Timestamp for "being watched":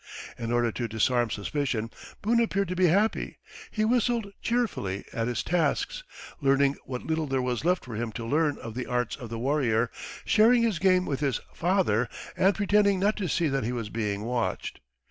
13.91-14.79